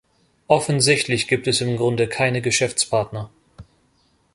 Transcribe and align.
Offensichtlich 0.47 1.27
gibt 1.27 1.45
es 1.45 1.61
im 1.61 1.77
Grunde 1.77 2.07
keine 2.07 2.41
Geschäftspartner. 2.41 3.29